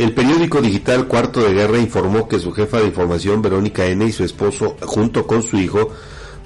[0.00, 4.12] El periódico digital Cuarto de Guerra informó que su jefa de información, Verónica N., y
[4.12, 5.90] su esposo, junto con su hijo,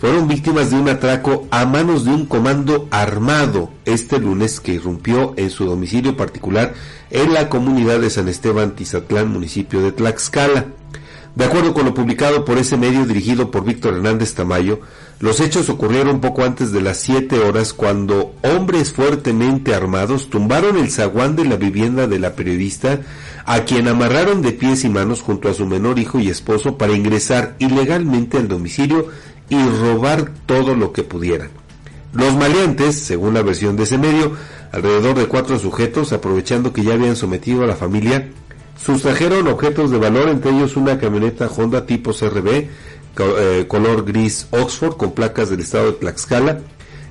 [0.01, 5.35] fueron víctimas de un atraco a manos de un comando armado este lunes que irrumpió
[5.37, 6.75] en su domicilio particular
[7.11, 10.67] en la comunidad de San Esteban Tizatlán, municipio de Tlaxcala.
[11.37, 14.81] De acuerdo con lo publicado por ese medio dirigido por Víctor Hernández Tamayo,
[15.19, 20.91] los hechos ocurrieron poco antes de las 7 horas cuando hombres fuertemente armados tumbaron el
[20.91, 23.01] zaguán de la vivienda de la periodista,
[23.45, 26.95] a quien amarraron de pies y manos junto a su menor hijo y esposo para
[26.95, 29.09] ingresar ilegalmente al domicilio
[29.49, 31.51] y robar todo lo que pudieran.
[32.13, 34.33] Los maleantes, según la versión de ese medio,
[34.73, 38.29] alrededor de cuatro sujetos, aprovechando que ya habían sometido a la familia,
[38.77, 42.69] Sustrajeron objetos de valor, entre ellos una camioneta Honda tipo CRB,
[43.19, 46.61] eh, color gris Oxford, con placas del estado de Tlaxcala,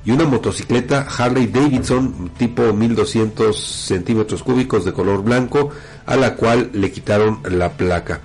[0.05, 5.69] y una motocicleta Harley Davidson tipo 1200 centímetros cúbicos de color blanco,
[6.05, 8.21] a la cual le quitaron la placa.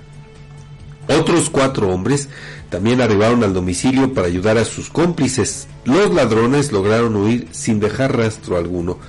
[1.07, 2.29] Otros cuatro hombres
[2.69, 5.67] también arribaron al domicilio para ayudar a sus cómplices.
[5.85, 8.99] Los ladrones lograron huir sin dejar rastro alguno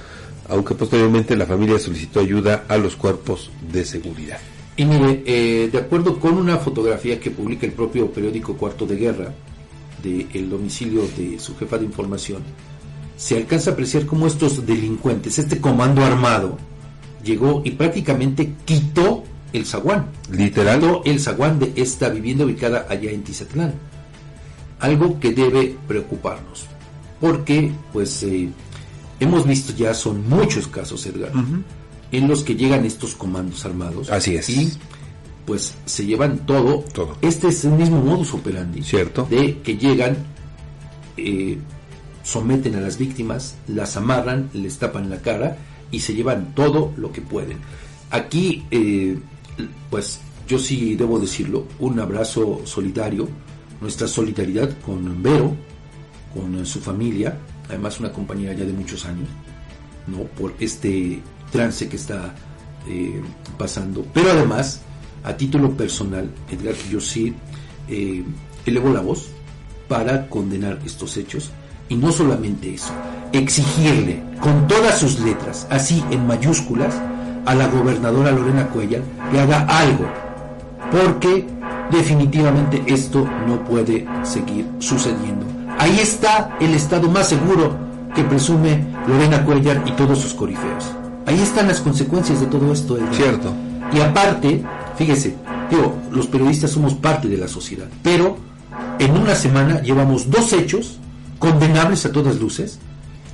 [0.50, 4.41] aunque posteriormente la familia solicitó ayuda a los cuerpos de seguridad.
[4.77, 8.97] Y mire, eh, de acuerdo con una fotografía que publica el propio periódico Cuarto de
[8.97, 9.33] Guerra
[10.03, 12.43] del domicilio de su jefa de información,
[13.17, 16.57] se alcanza a apreciar cómo estos delincuentes, este comando armado,
[17.23, 20.07] llegó y prácticamente quitó el zaguán.
[20.31, 20.81] Literal.
[20.81, 23.75] Quitó el zaguán de esta vivienda ubicada allá en Tizatlán.
[24.79, 26.64] Algo que debe preocuparnos.
[27.20, 28.48] Porque, pues, eh,
[29.19, 31.33] hemos visto ya, son muchos casos, Edgar,
[32.12, 34.11] en los que llegan estos comandos armados.
[34.11, 34.48] Así es.
[34.48, 34.73] Y
[35.51, 36.84] pues se llevan todo.
[36.93, 37.17] Todo.
[37.23, 38.84] Este es el mismo modus operandi.
[38.84, 39.27] Cierto.
[39.29, 40.17] De que llegan,
[41.17, 41.59] eh,
[42.23, 45.57] someten a las víctimas, las amarran, les tapan la cara
[45.91, 47.59] y se llevan todo lo que pueden.
[48.12, 49.19] Aquí, eh,
[49.91, 53.29] pues yo sí debo decirlo, un abrazo solidario,
[53.81, 55.57] nuestra solidaridad con Vero,
[56.33, 57.36] con su familia,
[57.69, 59.27] además una compañera ya de muchos años,
[60.07, 60.19] ¿no?
[60.41, 61.20] Por este
[61.51, 62.36] trance que está
[62.86, 63.20] eh,
[63.58, 64.07] pasando.
[64.14, 64.83] Pero además,
[65.25, 67.35] a título personal, Edgar, yo sí
[67.89, 68.25] eh,
[68.67, 69.29] elevo la voz
[69.89, 71.51] para condenar estos hechos.
[71.89, 72.92] Y no solamente eso,
[73.33, 76.95] exigirle con todas sus letras, así en mayúsculas,
[77.47, 80.07] a la gobernadora Lorena Cuellar que haga algo,
[80.92, 81.47] porque
[81.91, 85.47] definitivamente esto no puede seguir sucediendo
[85.80, 87.75] Ahí está el estado más seguro
[88.14, 90.92] que presume Lorena Cuellar y todos sus corifeos.
[91.25, 92.98] Ahí están las consecuencias de todo esto.
[93.13, 93.55] Cierto.
[93.91, 94.63] Y aparte,
[95.00, 95.34] fíjese,
[96.12, 98.36] los periodistas somos parte de la sociedad, pero
[98.98, 100.98] en una semana llevamos dos hechos
[101.38, 102.78] condenables a todas luces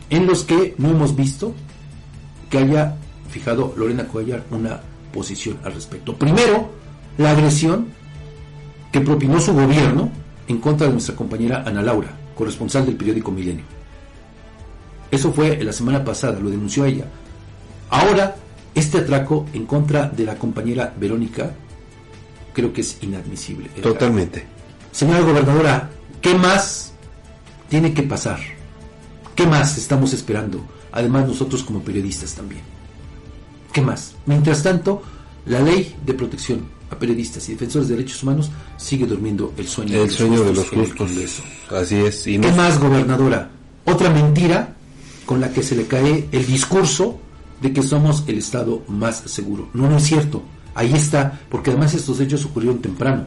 [0.08, 1.54] en los que no hemos visto
[2.50, 2.94] que haya
[3.30, 4.80] fijado Lorena Cuellar una
[5.12, 6.14] posición al respecto.
[6.14, 6.70] Primero,
[7.18, 7.88] la agresión
[8.92, 10.08] que propinó su gobierno
[10.46, 13.64] en contra de nuestra compañera Ana Laura corresponsal del periódico Milenio.
[15.10, 17.06] Eso fue la semana pasada, lo denunció ella.
[17.90, 18.36] Ahora,
[18.76, 21.50] este atraco en contra de la compañera Verónica
[22.52, 23.70] creo que es inadmisible.
[23.82, 24.46] Totalmente.
[24.92, 26.92] Señora gobernadora, ¿qué más
[27.68, 28.38] tiene que pasar?
[29.34, 30.64] ¿Qué más estamos esperando?
[30.92, 32.60] Además nosotros como periodistas también.
[33.72, 34.14] ¿Qué más?
[34.26, 35.02] Mientras tanto,
[35.46, 40.02] la ley de protección a periodistas y defensores de derechos humanos sigue durmiendo el sueño,
[40.02, 41.42] el de, sueño los de los justos.
[41.70, 42.22] Así es.
[42.24, 43.50] ¿Qué más, gobernadora?
[43.86, 44.74] Otra mentira
[45.24, 47.20] con la que se le cae el discurso
[47.60, 49.68] de que somos el Estado más seguro.
[49.72, 50.42] No, no es cierto.
[50.74, 53.26] Ahí está, porque además estos hechos ocurrieron temprano.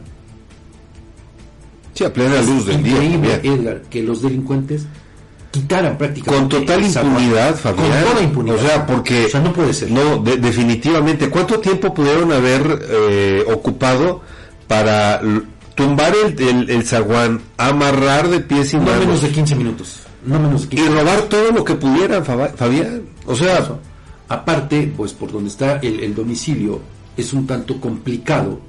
[1.94, 3.02] Sí, a plena luz del día.
[3.02, 4.86] Increíble, Edgar, que los delincuentes
[5.50, 6.56] quitaran prácticamente.
[6.56, 7.90] Con total impunidad, Fabián.
[7.90, 8.56] Con toda impunidad.
[8.56, 9.26] O sea, porque.
[9.26, 9.90] O sea, no puede ser.
[9.90, 11.28] No, definitivamente.
[11.28, 14.22] ¿Cuánto tiempo pudieron haber eh, ocupado
[14.68, 15.20] para
[15.74, 19.00] tumbar el, el, zaguán, amarrar de pies y no manos?
[19.00, 20.00] No menos de 15 minutos.
[20.24, 23.02] No menos de 15 Y robar todo lo que pudieran, Fabián.
[23.26, 23.68] O sea.
[24.30, 26.80] Aparte, pues por donde está el, domicilio,
[27.16, 28.60] es un tanto complicado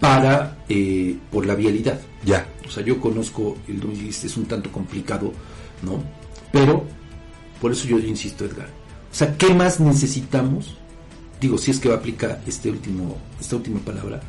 [0.00, 0.64] para.
[0.68, 2.00] Eh, por la vialidad.
[2.24, 2.46] Ya.
[2.66, 5.32] O sea, yo conozco el domicilio, es un tanto complicado
[5.82, 6.02] ¿no?
[6.52, 6.84] Pero,
[7.60, 8.66] por eso yo insisto, Edgar.
[8.66, 10.76] O sea, ¿qué más necesitamos?
[11.40, 14.20] Digo, si es que va a aplicar este último, esta última palabra,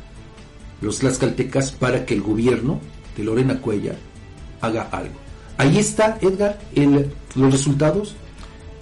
[0.80, 2.80] los tlaxcaltecas para que el gobierno
[3.16, 3.96] de Lorena Cuella
[4.60, 5.14] haga algo.
[5.58, 8.14] Ahí está, Edgar, el, los resultados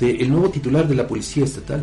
[0.01, 1.83] del nuevo titular de la Policía Estatal.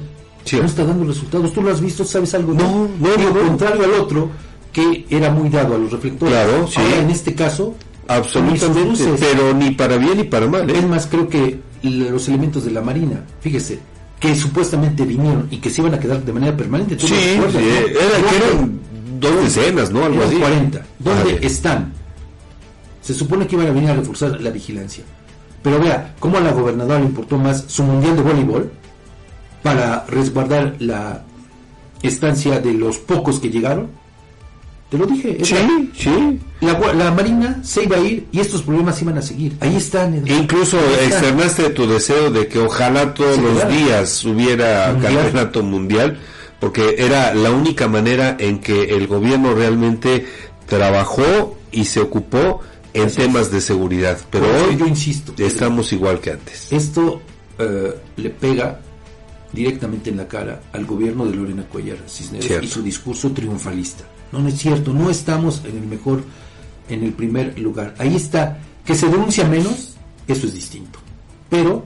[0.54, 1.54] No está dando resultados.
[1.54, 2.04] ¿Tú lo has visto?
[2.06, 2.54] ¿Sabes algo?
[2.54, 4.30] No, no, no, contrario al otro,
[4.72, 6.34] que era muy dado a los reflectores.
[6.34, 6.80] Claro, sí.
[6.80, 7.76] Ahora, en este caso,
[8.08, 10.70] Absolutamente, pero ni para bien ni para mal.
[10.70, 10.78] ¿eh?
[10.78, 13.80] Es más, creo que los elementos de la Marina, fíjese,
[14.20, 16.96] que supuestamente vinieron y que se iban a quedar de manera permanente.
[16.96, 17.46] ¿tú Sí, sí, no?
[17.50, 17.60] era-
[18.30, 18.80] que eran
[19.20, 20.06] dos decenas, ¿no?
[20.06, 20.36] Algo así.
[20.38, 20.86] 40.
[21.00, 21.46] ¿Dónde Vale.
[21.46, 21.92] están?
[23.02, 25.04] Se supone que iban a venir a reforzar la vigilancia.
[25.64, 28.72] Pero vea, ¿cómo a la gobernadora le importó más su mundial de voleibol
[29.64, 31.24] para resguardar la
[32.02, 33.90] estancia de los pocos que llegaron?
[34.90, 35.38] Te lo dije.
[35.44, 36.40] Sí, sí.
[36.62, 39.58] La, la Marina se iba a ir y estos problemas iban a seguir.
[39.60, 40.14] Ahí están.
[40.14, 40.42] Eduardo.
[40.44, 41.08] Incluso Ahí están.
[41.12, 43.70] externaste tu deseo de que ojalá todos Sí, los claro.
[43.72, 45.14] días hubiera Mundial.
[45.16, 46.20] campeonato mundial,
[46.62, 50.26] porque era la única manera en que el gobierno realmente
[50.68, 52.62] trabajó y se ocupó
[53.02, 54.18] en temas de seguridad.
[54.32, 55.34] Pero hoy yo insisto.
[55.38, 56.72] estamos igual que antes.
[56.72, 57.22] Esto
[57.60, 58.80] eh, le pega
[59.54, 62.66] directamente en la cara al gobierno de Lorena Cuellar Cisneros Cierto.
[62.66, 64.04] y su discurso triunfalista.
[64.32, 66.22] No, no es cierto, no estamos en el mejor,
[66.90, 67.96] en el primer lugar.
[67.98, 69.96] Ahí está, que se denuncia menos,
[70.28, 71.00] eso es distinto.
[71.50, 71.86] Pero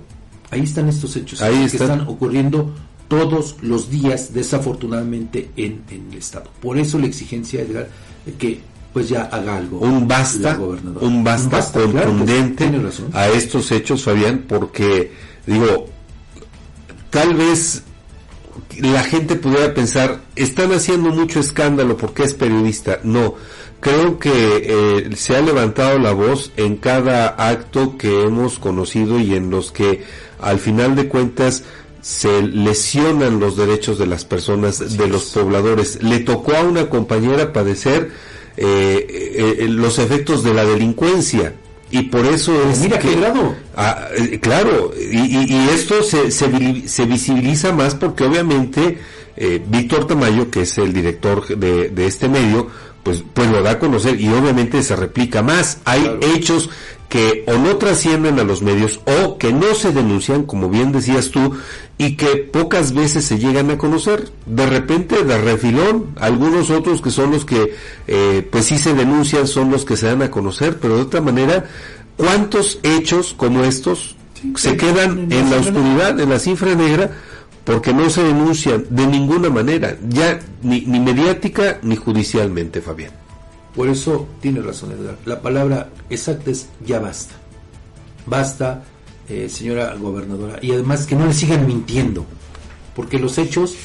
[0.50, 1.92] ahí están estos hechos Ahí que están.
[1.92, 2.74] están ocurriendo
[3.08, 6.50] todos los días, desafortunadamente, en, en el Estado.
[6.62, 7.90] Por eso la exigencia, Edgar,
[8.26, 8.62] de que
[8.94, 9.80] pues ya haga algo.
[9.80, 12.70] un basta, un basta, contundente
[13.14, 15.12] a estos hechos, Fabián, porque
[15.46, 15.88] digo,
[17.10, 17.84] tal vez
[18.80, 23.00] la gente pudiera pensar, están haciendo mucho escándalo porque es periodista.
[23.04, 23.36] No,
[23.80, 29.36] creo que eh, se ha levantado la voz en cada acto que hemos conocido y
[29.36, 30.04] en los que
[30.40, 31.64] al final de cuentas
[32.02, 36.02] se lesionan los derechos de las personas, de los pobladores.
[36.02, 38.12] Le tocó a una compañera padecer
[38.58, 41.54] eh, eh, eh, los efectos de la delincuencia.
[41.94, 43.54] Y por eso es Mira que, qué grado.
[43.76, 48.98] Ah, eh, claro, y, y- y esto se, se, se visibiliza más porque obviamente
[49.36, 52.68] eh, Víctor Tamayo, que es el director de, de este medio,
[53.04, 55.80] pues, pues lo da a conocer y obviamente se replica más.
[55.86, 56.20] Hay Claro.
[56.36, 56.70] hechos
[57.10, 61.30] que o no trascienden a los medios o que no se denuncian, como bien decías
[61.30, 61.56] tú,
[61.98, 64.32] y que pocas veces se llegan a conocer.
[64.46, 67.76] De repente, de refilón, algunos otros que son los que,
[68.08, 71.20] eh, pues sí se denuncian, son los que se dan a conocer, pero de otra
[71.20, 71.66] manera,
[72.16, 76.40] ¿cuántos hechos como estos Sí, se quedan en en la la cifra oscuridad, en la
[76.40, 77.12] cifra negra?
[77.64, 83.12] Porque no se denuncian de ninguna manera, ya ni, ni mediática ni judicialmente, Fabián.
[83.76, 85.18] Por eso tiene razón Edgar.
[85.26, 87.36] La palabra exacta es ya basta.
[88.26, 88.84] Basta,
[89.30, 90.60] eh, señora gobernadora.
[90.62, 92.26] Y además que no le sigan mintiendo.
[92.96, 93.76] Porque los hechos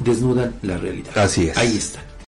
[0.00, 1.16] desnudan la realidad.
[1.16, 1.56] Así es.
[1.56, 2.00] Ahí está.